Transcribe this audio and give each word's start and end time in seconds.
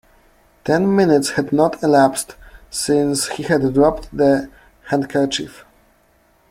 Ten 0.63 0.95
minutes 0.95 1.29
had 1.33 1.53
not 1.53 1.83
elapsed 1.83 2.35
since 2.71 3.27
he 3.27 3.43
had 3.43 3.71
dropped 3.71 4.07
the 4.11 4.49
handkerchief. 4.87 5.63